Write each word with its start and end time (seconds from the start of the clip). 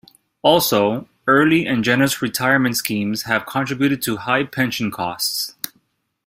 Also, 0.41 1.07
early 1.27 1.67
and 1.67 1.83
generous 1.83 2.23
retirement 2.23 2.75
schemes 2.75 3.21
have 3.25 3.45
contributed 3.45 4.01
to 4.01 4.17
high 4.17 4.43
pension 4.43 4.89
costs. 4.89 5.53